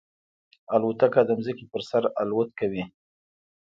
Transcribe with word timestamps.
الوتکه 0.75 1.21
د 1.27 1.31
ځمکې 1.45 1.65
پر 1.71 1.81
سر 1.89 2.03
الوت 2.21 2.49
کوي. 2.59 2.83